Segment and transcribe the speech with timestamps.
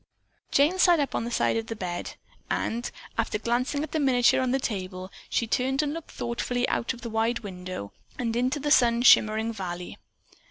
[0.51, 2.15] Jane sat up on the side of the bed,
[2.49, 6.67] and, after glancing at the miniature on the table near, she turned and looked thoughtfully
[6.69, 9.99] out of the wide window and into the sun shimmering valley.